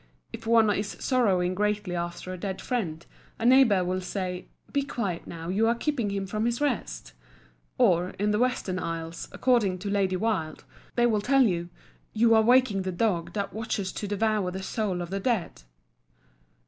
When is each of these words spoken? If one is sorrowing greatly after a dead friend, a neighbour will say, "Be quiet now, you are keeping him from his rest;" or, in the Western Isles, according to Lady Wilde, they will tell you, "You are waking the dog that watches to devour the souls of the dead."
If 0.33 0.47
one 0.47 0.67
is 0.71 0.97
sorrowing 0.99 1.53
greatly 1.53 1.95
after 1.95 2.33
a 2.33 2.37
dead 2.39 2.59
friend, 2.59 3.05
a 3.37 3.45
neighbour 3.45 3.83
will 3.85 4.01
say, 4.01 4.47
"Be 4.73 4.81
quiet 4.81 5.27
now, 5.27 5.49
you 5.49 5.67
are 5.67 5.75
keeping 5.75 6.09
him 6.09 6.25
from 6.25 6.45
his 6.45 6.59
rest;" 6.59 7.13
or, 7.77 8.15
in 8.17 8.31
the 8.31 8.39
Western 8.39 8.79
Isles, 8.79 9.29
according 9.31 9.77
to 9.77 9.91
Lady 9.91 10.15
Wilde, 10.15 10.63
they 10.95 11.05
will 11.05 11.21
tell 11.21 11.43
you, 11.43 11.69
"You 12.13 12.33
are 12.33 12.41
waking 12.41 12.81
the 12.81 12.91
dog 12.91 13.33
that 13.33 13.53
watches 13.53 13.91
to 13.91 14.07
devour 14.07 14.49
the 14.49 14.63
souls 14.63 15.01
of 15.01 15.11
the 15.11 15.19
dead." 15.19 15.61